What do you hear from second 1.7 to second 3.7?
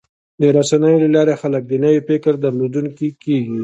نوي فکر درلودونکي کېږي.